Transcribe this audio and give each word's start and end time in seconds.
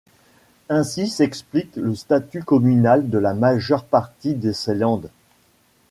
Ainsi 0.67 1.05
s'explique 1.07 1.75
le 1.75 1.93
statut 1.93 2.41
communal 2.41 3.11
de 3.11 3.19
la 3.19 3.35
majeure 3.35 3.85
partie 3.85 4.33
de 4.33 4.51
ces 4.51 4.73
landes. 4.73 5.11